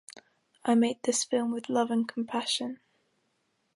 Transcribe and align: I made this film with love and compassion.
I 0.65 0.73
made 0.73 1.03
this 1.03 1.23
film 1.23 1.51
with 1.51 1.69
love 1.69 1.91
and 1.91 2.07
compassion. 2.07 2.79